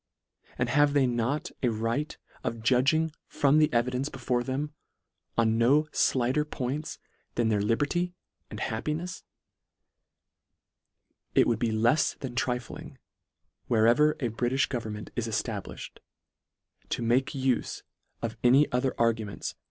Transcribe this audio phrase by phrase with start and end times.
[0.57, 4.73] and have they not a right of judging from the evidence before them,
[5.37, 6.97] on no (lighter points
[7.35, 8.11] than their liber ty
[8.49, 9.21] and happinefs?
[11.35, 12.97] It would be lefs than trif ling,
[13.67, 15.99] wherever a Britifh government is efta bliftied,
[16.89, 17.83] to make ufe
[18.23, 19.59] of any other arguments LETTER VI.